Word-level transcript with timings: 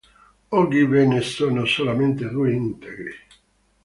Oggi 0.49 0.83
ve 0.91 1.05
ne 1.09 1.21
sono 1.21 1.63
solamente 1.65 2.27
due 2.27 2.51
integri. 2.53 3.13